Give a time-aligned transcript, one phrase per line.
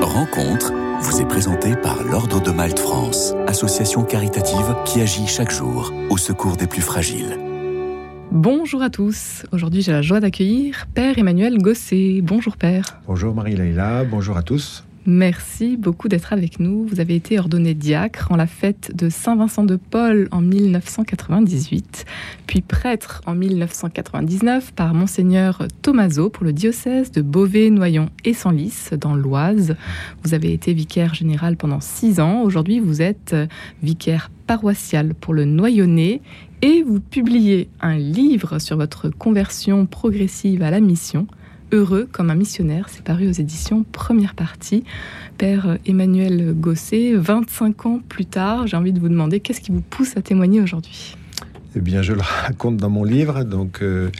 [0.00, 5.92] Rencontre vous est présentée par l'Ordre de Malte France, association caritative qui agit chaque jour
[6.10, 7.38] au secours des plus fragiles.
[8.32, 9.44] Bonjour à tous.
[9.52, 12.20] Aujourd'hui, j'ai la joie d'accueillir Père Emmanuel Gosset.
[12.22, 13.00] Bonjour Père.
[13.06, 14.84] Bonjour Marie-Laïla, bonjour à tous.
[15.10, 16.84] Merci beaucoup d'être avec nous.
[16.84, 22.04] Vous avez été ordonné diacre en la fête de Saint-Vincent de Paul en 1998,
[22.46, 28.90] puis prêtre en 1999 par Monseigneur Tomaso pour le diocèse de Beauvais, Noyon et Senlis
[29.00, 29.76] dans l'Oise.
[30.24, 32.42] Vous avez été vicaire général pendant six ans.
[32.42, 33.34] Aujourd'hui, vous êtes
[33.82, 36.20] vicaire paroissial pour le Noyonnais
[36.60, 41.26] et vous publiez un livre sur votre conversion progressive à la mission
[41.72, 42.86] Heureux comme un missionnaire.
[42.88, 44.84] C'est paru aux éditions Première Partie.
[45.36, 49.82] Père Emmanuel Gosset, 25 ans plus tard, j'ai envie de vous demander qu'est-ce qui vous
[49.82, 51.14] pousse à témoigner aujourd'hui?
[51.76, 53.44] Eh bien, je le raconte dans mon livre.
[53.44, 54.10] Donc, euh,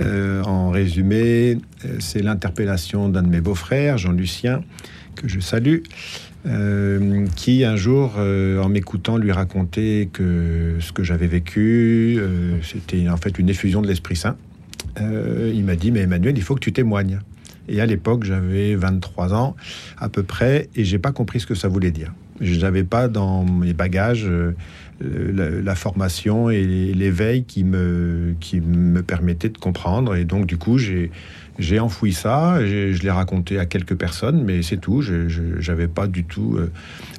[0.00, 4.62] euh, en résumé, euh, c'est l'interpellation d'un de mes beaux-frères, Jean-Lucien,
[5.14, 5.82] que je salue,
[7.34, 12.20] qui un jour, en m'écoutant, lui racontait que ce que j'avais vécu,
[12.62, 14.36] c'était en fait une effusion de l'Esprit Saint.
[15.00, 17.20] Euh, il m'a dit, mais Emmanuel, il faut que tu témoignes.
[17.68, 19.56] Et à l'époque, j'avais 23 ans
[19.98, 22.12] à peu près, et j'ai pas compris ce que ça voulait dire.
[22.40, 24.52] Je n'avais pas dans mes bagages euh,
[25.02, 30.14] la, formation et l'éveil qui me, qui me permettait de comprendre.
[30.14, 31.10] Et donc, du coup, j'ai,
[31.58, 35.00] j'ai enfoui ça, je l'ai raconté à quelques personnes, mais c'est tout.
[35.02, 36.70] Je n'avais pas du tout euh,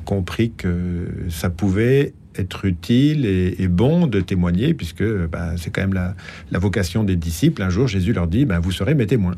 [0.06, 5.94] compris que ça pouvait être utile et, bon de témoigner, puisque bah, c'est quand même
[5.94, 7.62] la, vocation des disciples.
[7.62, 9.36] Un jour, Jésus leur dit, bah, vous serez mes témoins.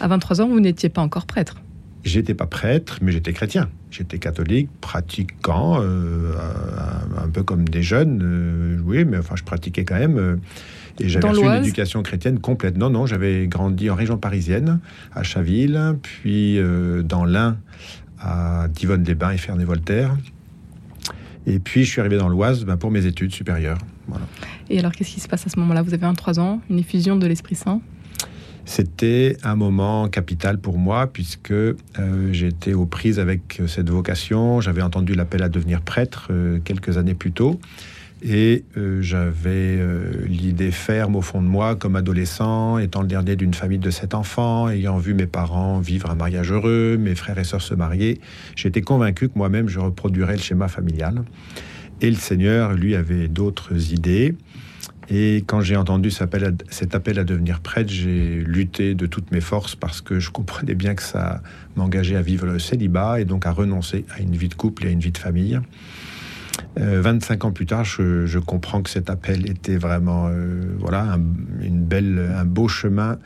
[0.00, 1.56] À 23 ans, vous n'étiez pas encore prêtre
[2.04, 3.70] J'étais pas prêtre, mais j'étais chrétien.
[3.90, 6.34] J'étais catholique, pratiquant, euh,
[7.16, 10.18] un peu comme des jeunes, euh, oui, mais enfin, je pratiquais quand même.
[10.18, 10.36] Euh,
[11.00, 12.76] et j'avais reçu une éducation chrétienne complète.
[12.76, 14.80] Non, non, j'avais grandi en région parisienne,
[15.14, 16.60] à Chaville, puis
[17.04, 17.56] dans l'Ain,
[18.20, 20.16] à Divonne-les-Bains et Ferney-Voltaire.
[21.46, 23.78] Et puis, je suis arrivé dans l'Oise ben, pour mes études supérieures.
[24.70, 25.82] Et alors, qu'est-ce qui se passe à ce moment-là?
[25.82, 27.80] Vous avez 23 ans, une effusion de l'Esprit Saint
[28.66, 31.74] c'était un moment capital pour moi puisque euh,
[32.32, 34.60] j'étais aux prises avec cette vocation.
[34.60, 37.60] J'avais entendu l'appel à devenir prêtre euh, quelques années plus tôt.
[38.26, 39.78] Et euh, j'avais
[40.26, 44.14] l'idée ferme au fond de moi, comme adolescent, étant le dernier d'une famille de sept
[44.14, 48.20] enfants, ayant vu mes parents vivre un mariage heureux, mes frères et sœurs se marier,
[48.56, 51.22] j'étais convaincu que moi-même je reproduirais le schéma familial.
[52.00, 54.34] Et le Seigneur, lui, avait d'autres idées.
[55.08, 59.76] Et quand j'ai entendu cet appel à devenir prêtre, j'ai lutté de toutes mes forces
[59.76, 61.42] parce que je comprenais bien que ça
[61.76, 64.88] m'engageait à vivre le célibat et donc à renoncer à une vie de couple et
[64.88, 65.60] à une vie de famille.
[66.76, 71.20] 25 euh, ans plus tard, je, comprends que cet appel était vraiment euh, voilà un,
[71.60, 73.18] une belle, un beau chemin.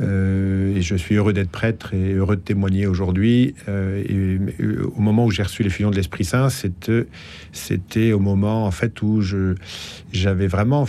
[0.00, 3.54] Euh, et je suis heureux d'être prêtre et heureux de témoigner aujourd'hui.
[3.68, 4.38] et
[4.84, 9.02] au moment où j'ai reçu les fusions de l'Esprit Saint, c'était, au moment en fait
[9.02, 9.22] où
[10.12, 10.86] j'avais vraiment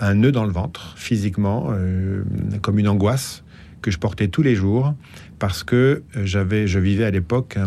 [0.00, 1.72] un nœud dans le ventre, physiquement,
[2.62, 3.44] comme une angoisse
[3.80, 4.94] que je portais tous les jours
[5.38, 7.58] parce que euh, j'avais, je vivais à l'époque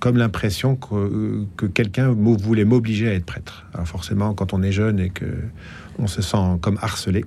[0.00, 3.66] comme l'impression que, que quelqu'un voulait m'obliger à être prêtre.
[3.74, 5.26] Alors forcément, quand on est jeune et que
[5.98, 7.24] on se sent comme harcelé,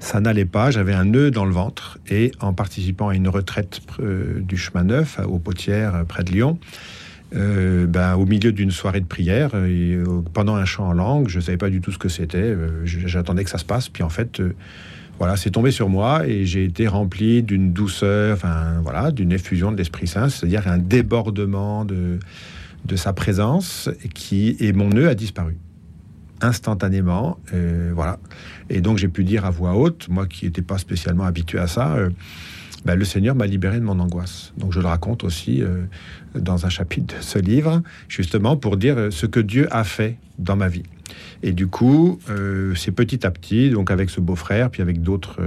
[0.00, 0.70] ça n'allait pas.
[0.70, 4.84] J'avais un nœud dans le ventre et en participant à une retraite euh, du chemin
[4.84, 6.58] neuf aux Potières euh, près de Lyon.
[7.32, 9.52] ben, au milieu d'une soirée de prière,
[10.34, 12.54] pendant un chant en langue, je ne savais pas du tout ce que c'était.
[12.84, 14.42] J'attendais que ça se passe, puis en fait,
[15.18, 18.40] voilà, c'est tombé sur moi et j'ai été rempli d'une douceur,
[18.82, 22.18] voilà, d'une effusion de l'Esprit Saint, c'est-à-dire un débordement de,
[22.84, 25.56] de sa présence qui et mon nœud a disparu
[26.42, 28.18] instantanément, euh, voilà.
[28.68, 31.66] Et donc j'ai pu dire à voix haute, moi qui n'étais pas spécialement habitué à
[31.66, 31.94] ça.
[31.94, 32.10] Euh,
[32.84, 34.52] ben, le Seigneur m'a libéré de mon angoisse.
[34.58, 35.84] Donc je le raconte aussi euh,
[36.34, 40.56] dans un chapitre de ce livre, justement pour dire ce que Dieu a fait dans
[40.56, 40.82] ma vie.
[41.44, 42.18] Et du coup,
[42.74, 45.40] c'est petit à petit, donc avec ce beau-frère, puis avec d'autres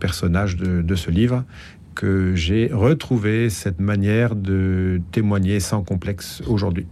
[0.00, 1.44] personnages de, ce livre,
[1.94, 6.86] que j'ai retrouvé cette manière de témoigner sans complexe aujourd'hui.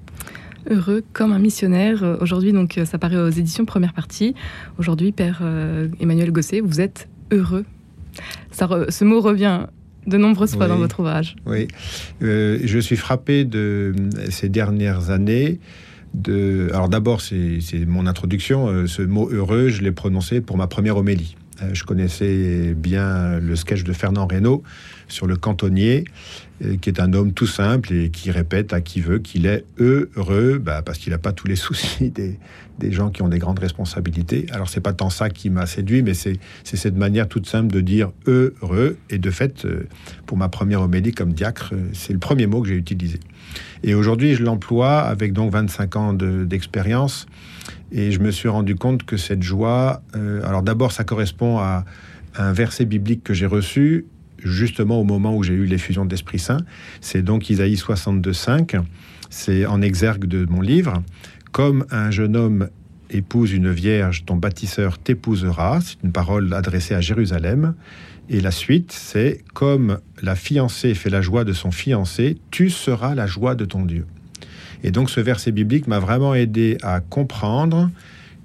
[0.69, 2.19] Heureux comme un missionnaire.
[2.21, 4.35] Aujourd'hui, donc, ça paraît aux éditions première partie.
[4.79, 7.65] Aujourd'hui, Père euh, Emmanuel Gosset, vous êtes heureux.
[8.51, 9.67] Ça ce mot revient
[10.07, 11.37] de nombreuses fois dans votre ouvrage.
[11.47, 11.69] Oui,
[12.21, 13.95] je suis frappé de
[14.31, 15.59] ces dernières années
[16.73, 18.69] alors d'abord, c'est mon introduction.
[18.69, 21.37] Euh, ce mot heureux, je l'ai prononcé pour ma première homélie.
[21.63, 24.63] Euh, je connaissais bien le sketch de Fernand Reynaud
[25.09, 26.05] sur le cantonnier,
[26.65, 29.65] euh, qui est un homme tout simple et qui répète à qui veut qu'il est
[29.79, 32.39] heureux, bah, parce qu'il n'a pas tous les soucis des,
[32.93, 34.47] gens qui ont des grandes responsabilités.
[34.51, 37.81] Alors c'est pas tant ça qui m'a séduit, mais c'est cette manière toute simple de
[37.81, 38.99] dire heureux.
[39.11, 39.89] Et de fait, euh,
[40.27, 43.19] pour ma première homélie comme diacre, c'est le premier mot que j'ai utilisé.
[43.83, 47.27] Et aujourd'hui, je l'emploie avec donc 25 ans d'expérience.
[47.93, 51.85] Et je me suis rendu compte que cette joie, euh, alors d'abord, ça correspond à
[52.37, 54.07] un verset biblique que j'ai reçu
[54.43, 56.61] justement au moment où j'ai eu l'effusion de l'Esprit Saint.
[57.01, 58.83] C'est donc Isaïe 62,5.
[59.31, 61.03] C'est en exergue de mon livre.
[61.53, 62.69] Comme un jeune homme
[63.11, 65.81] épouse une vierge, ton bâtisseur t'épousera.
[65.81, 67.75] C'est une parole adressée à Jérusalem.
[68.29, 73.15] Et la suite, c'est comme la fiancée fait la joie de son fiancé, tu seras
[73.15, 74.05] la joie de ton Dieu.
[74.83, 77.91] Et donc ce verset biblique m'a vraiment aidé à comprendre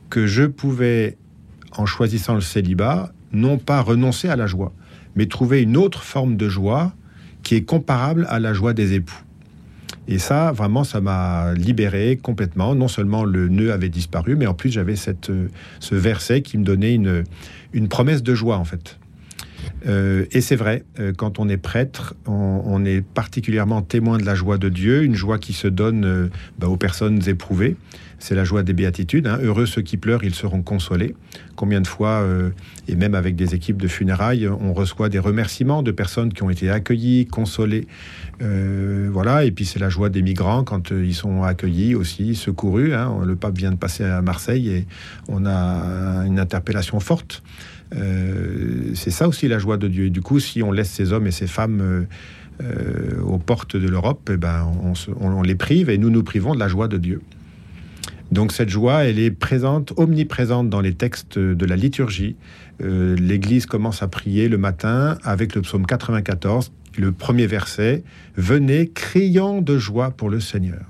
[0.10, 1.18] que je pouvais,
[1.78, 4.74] en choisissant le célibat, non pas renoncer à la joie,
[5.16, 6.94] mais trouver une autre forme de joie
[7.44, 9.22] qui est comparable à la joie des époux.
[10.08, 12.76] Et ça, vraiment, ça m'a libéré complètement.
[12.76, 15.32] Non seulement le nœud avait disparu, mais en plus j'avais cette,
[15.80, 17.24] ce verset qui me donnait une,
[17.74, 18.98] une promesse de joie, en fait.
[19.88, 24.36] Euh, et c'est vrai, euh, quand on est prêtre, on, est particulièrement témoin de la
[24.36, 26.28] joie de Dieu, une joie qui se donne euh,
[26.60, 27.76] bah, aux personnes éprouvées.
[28.20, 29.26] C'est la joie des béatitudes.
[29.26, 29.40] Hein.
[29.42, 31.16] Heureux ceux qui pleurent, ils seront consolés.
[31.56, 32.24] Combien de fois,
[32.88, 36.52] et même avec des équipes de funérailles, on reçoit des remerciements de personnes qui ont
[36.52, 37.88] été accueillies, consolées.
[38.40, 39.44] voilà.
[39.44, 42.94] Et puis c'est la joie des migrants quand ils sont accueillis aussi, secourus.
[42.94, 43.22] Hein.
[43.26, 44.86] Le pape vient de passer à Marseille et
[45.28, 47.42] on a une interpellation forte.
[47.96, 50.06] Euh, c'est ça aussi la joie de Dieu.
[50.06, 52.04] Et du coup, si on laisse ces hommes et ces femmes euh,
[52.64, 54.72] euh, aux portes de l'Europe, eh ben,
[55.20, 57.22] on, les prive et nous nous privons de la joie de Dieu.
[58.32, 62.38] Donc cette joie, elle est présente, omniprésente dans les textes de la liturgie.
[62.80, 68.04] L'Église commence à prier le matin avec le psaume 94, le premier verset,
[68.38, 70.86] Venez criant de joie pour le Seigneur.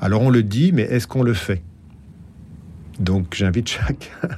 [0.00, 1.62] Alors on le dit, mais est-ce qu'on le fait?
[3.00, 4.28] Donc j'invite chacun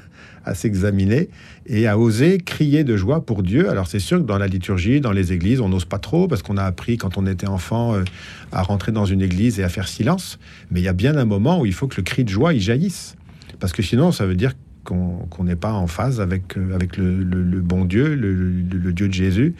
[0.46, 1.28] à s'examiner
[1.66, 3.68] et à oser crier de joie pour Dieu.
[3.68, 6.42] Alors c'est sûr que dans la liturgie, dans les églises, on n'ose pas trop parce
[6.42, 8.04] qu'on a appris quand on était enfant euh,
[8.52, 10.38] à rentrer dans une église et à faire silence.
[10.70, 12.54] Mais il y a bien un moment où il faut que le cri de joie
[12.54, 13.16] y jaillisse.
[13.58, 14.52] Parce que sinon, ça veut dire
[14.84, 17.24] qu'on n'est pas en phase avec, euh, avec le,
[17.60, 19.54] bon Dieu, le, Dieu de Jésus.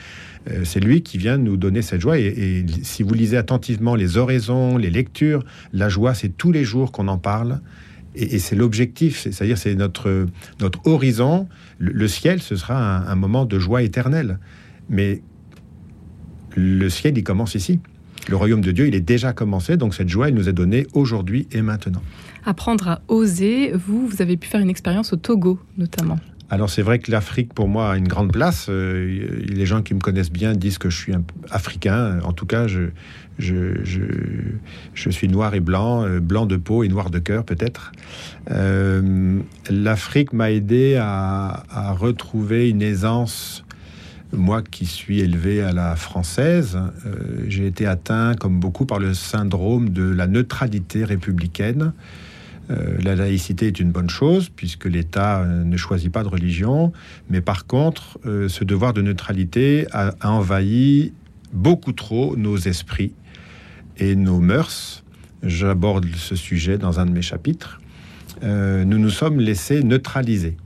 [0.48, 2.18] Euh, c'est lui qui vient nous donner cette joie.
[2.18, 6.62] Et, et, si vous lisez attentivement les oraisons, les lectures, la joie, c'est tous les
[6.62, 7.60] jours qu'on en parle.
[8.16, 10.26] Et, c'est l'objectif, c'est-à-dire c'est notre,
[10.60, 11.48] notre horizon.
[11.78, 14.38] Le, ciel, ce sera un, moment de joie éternelle.
[14.88, 15.22] Mais
[16.54, 17.80] le ciel, il commence ici.
[18.28, 20.86] Le royaume de Dieu, il est déjà commencé, donc cette joie, elle nous est donnée
[20.94, 22.02] aujourd'hui et maintenant.
[22.44, 26.18] Apprendre à oser, vous, vous avez pu faire une expérience au Togo notamment.
[26.48, 28.66] Alors c'est vrai que l'Afrique pour moi a une grande place.
[28.68, 32.20] Euh, les gens qui me connaissent bien disent que je suis un africain.
[32.22, 32.90] En tout cas, je,
[35.10, 37.90] suis noir et blanc, euh, blanc de peau et noir de cœur peut-être.
[38.52, 43.64] Euh, L'Afrique m'a aidé à, à, retrouver une aisance.
[44.32, 46.78] Moi qui suis élevé à la française,
[47.46, 51.92] j'ai été atteint comme beaucoup par le syndrome de la neutralité républicaine.
[52.70, 56.92] Euh, la laïcité est une bonne chose puisque l'État euh, ne choisit pas de religion,
[57.30, 61.12] mais par contre, euh, ce devoir de neutralité a, envahi
[61.52, 63.12] beaucoup trop nos esprits
[63.98, 65.04] et nos mœurs.
[65.42, 67.80] J'aborde ce sujet dans un de mes chapitres.
[68.42, 70.56] nous nous sommes laissés neutraliser.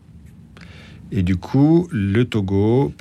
[1.12, 2.94] Et du coup, le Togo,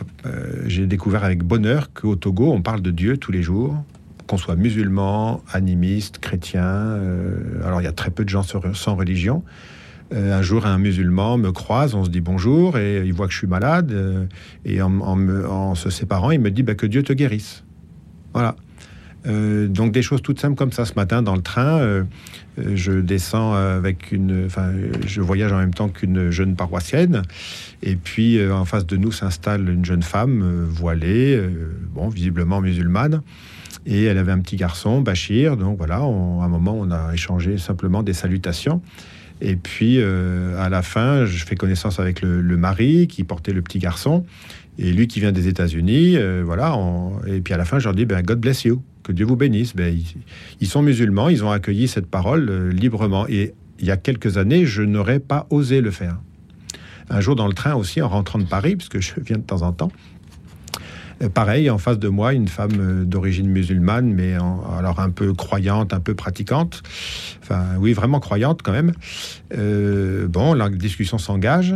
[0.66, 3.84] j'ai découvert avec bonheur qu'au Togo, on parle de Dieu tous les jours,
[4.30, 6.64] qu'on soit musulman, animiste, chrétien.
[6.64, 9.44] Euh, alors il y a très peu de gens sans religion.
[10.14, 13.34] Euh, un jour, un musulman me croise, on se dit bonjour, et il voit que
[13.34, 14.26] je suis malade, euh,
[14.66, 17.64] et en, se séparant, il me dit bah, que Dieu te guérisse.
[18.34, 18.56] Voilà.
[19.26, 20.86] donc des choses toutes simples comme ça.
[20.86, 22.06] Ce matin, dans le train,
[22.58, 24.72] je descends avec une, enfin,
[25.08, 27.24] je voyage en même temps qu'une jeune paroissienne,
[27.82, 31.42] et puis en face de nous s'installe une jeune femme voilée,
[31.96, 33.24] bon, visiblement musulmane.
[33.86, 35.58] Et elle avait un petit garçon, Bachir.
[35.58, 38.82] Donc voilà, à un moment, on a échangé simplement des salutations.
[39.42, 43.62] Et puis, euh, à la fin, je fais connaissance avec le, mari qui portait le
[43.62, 44.26] petit garçon.
[44.78, 46.78] Et lui qui vient des États-Unis, euh, voilà.
[47.28, 49.36] Et puis à la fin, je leur dis, ben, God bless you, que Dieu vous
[49.36, 49.76] bénisse.
[49.76, 49.98] Ben,
[50.60, 53.28] ils, sont musulmans, ils ont accueilli cette parole euh, librement.
[53.28, 56.18] Et il y a quelques années, je n'aurais pas osé le faire.
[57.10, 59.64] Un jour dans le train aussi, en rentrant de Paris, puisque je viens de temps
[59.64, 59.92] en temps,
[61.28, 65.94] pareil, en face de moi, une femme euh, d'origine musulmane, mais alors un peu croyante,
[65.94, 66.82] un peu pratiquante.
[67.44, 68.94] Enfin, oui, vraiment croyante quand même.
[69.58, 71.76] Euh, bon, la discussion s'engage.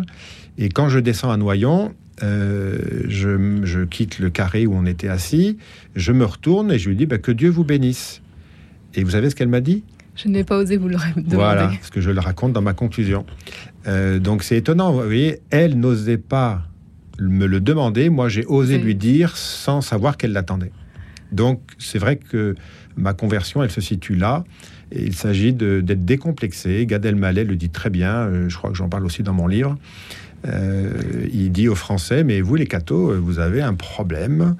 [0.57, 5.57] Et quand je descends à Noyon, euh, je, quitte le carré où on était assis,
[5.95, 8.21] je me retourne et je lui dis bah, que Dieu vous bénisse.
[8.93, 9.83] Et vous savez ce qu'elle m'a dit?
[10.15, 11.35] Je n'ai pas osé vous le demander.
[11.35, 13.25] Voilà, ce que je le raconte dans ma conclusion.
[13.87, 16.61] Euh, donc c'est étonnant, vous voyez, elle n'osait pas
[17.19, 20.71] me le demander, moi j'ai osé lui dire sans savoir qu'elle l'attendait.
[21.31, 22.55] Donc c'est vrai que
[22.95, 24.43] ma conversion, elle se situe là.
[24.91, 26.85] Et il s'agit d'être décomplexé.
[26.85, 29.47] Gad Elmaleh le dit très bien, euh, je crois que j'en parle aussi dans mon
[29.47, 29.75] livre.
[30.45, 30.91] Euh,
[31.33, 34.55] il dit aux Français, mais vous les cathos, vous avez un problème.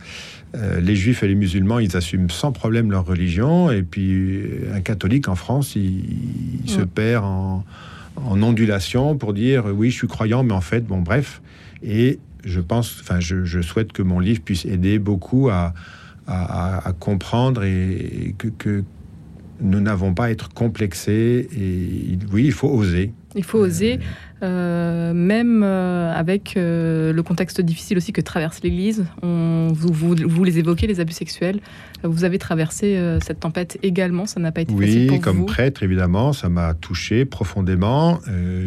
[0.55, 3.69] Euh, les juifs et les musulmans, ils assument sans problème leur religion.
[3.69, 4.43] Et puis
[4.73, 7.63] un catholique en France, il, se perd en,
[8.15, 11.41] ondulation pour dire oui, je suis croyant, mais en fait, bon, bref.
[11.83, 15.73] Et je pense, enfin, je, souhaite que mon livre puisse aider beaucoup à,
[16.99, 18.83] comprendre et, que, que,
[19.61, 21.47] nous n'avons pas à être complexés.
[21.55, 23.13] Et oui, il faut oser.
[23.35, 23.99] Il faut oser.
[24.43, 29.05] Euh, même euh, avec euh, le contexte difficile aussi que traverse l'Église.
[29.21, 31.59] Vous, vous, les évoquez, les abus sexuels.
[32.03, 35.45] Vous avez traversé cette tempête également, ça n'a pas été facile pour vous Oui, comme
[35.45, 38.19] prêtre, évidemment, ça m'a touché profondément.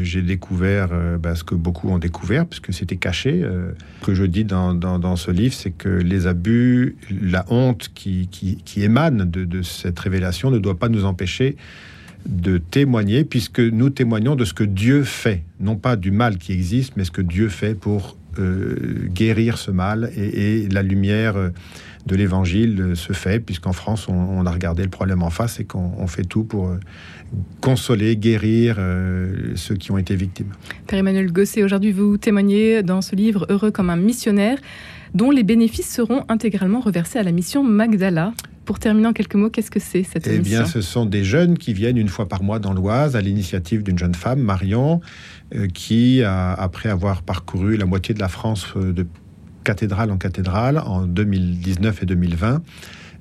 [0.03, 0.89] J'ai découvert
[1.21, 3.45] bah, ce que beaucoup ont découvert, puisque c'était caché.
[4.01, 8.29] ce que je dis dans, dans, ce livre, c'est que les abus, la honte qui,
[8.29, 11.57] qui, qui émane de, de cette révélation ne doit pas nous empêcher
[12.25, 16.53] de témoigner, puisque nous témoignons de ce que Dieu fait, non pas du mal qui
[16.53, 21.49] existe, mais ce que Dieu fait pour euh, guérir ce mal et, la lumière euh,
[22.05, 25.65] de l'évangile euh, se fait, puisqu'en France, on, a regardé le problème en face et
[25.65, 26.71] qu'on fait tout pour
[27.61, 28.77] consoler, guérir
[29.55, 30.53] ceux qui ont été victimes.
[30.87, 34.59] Père Emmanuel Gosset, aujourd'hui, vous témoignez dans ce livre Heureux comme un missionnaire,
[35.15, 38.33] dont les bénéfices seront intégralement reversés à la mission Magdala.
[38.67, 41.57] Pour terminer en quelques mots, qu'est-ce que c'est cette Eh bien, ce sont des jeunes
[41.57, 45.01] qui viennent une fois par mois dans l'Oise à l'initiative d'une jeune femme, Marion,
[45.55, 49.07] euh, qui, après avoir parcouru la moitié de la France euh, de
[49.63, 52.63] cathédrale en cathédrale en 2019 et 2020,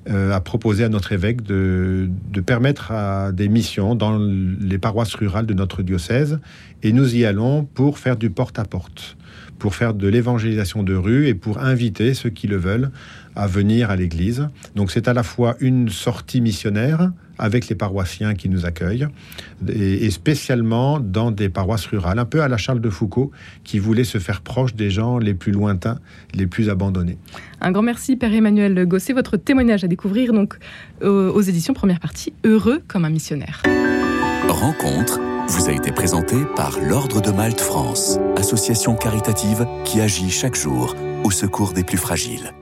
[0.08, 5.14] euh, a proposé à notre évêque de, de, permettre à des missions dans les paroisses
[5.14, 6.38] rurales de notre diocèse.
[6.84, 9.16] Et nous y allons pour faire du porte-à-porte,
[9.58, 12.92] pour faire de l'évangélisation de rue et pour inviter ceux qui le veulent
[13.36, 14.48] à venir à l'église.
[14.74, 19.06] Donc c'est à la fois une sortie missionnaire avec les paroissiens qui nous accueillent,
[19.68, 23.30] et, spécialement dans des paroisses rurales, un peu à la Charles de Foucault,
[23.62, 25.98] qui voulait se faire proche des gens les plus lointains,
[26.32, 27.18] les plus abandonnés.
[27.60, 29.12] Un grand merci, Père Emmanuel Gosset.
[29.12, 30.56] Votre témoignage à découvrir donc
[31.02, 33.62] aux éditions première partie, Heureux comme un missionnaire.
[34.48, 40.56] Rencontre vous a été présenté par l'Ordre de Malte France, association caritative qui agit chaque
[40.56, 42.52] jour au secours des plus fragiles.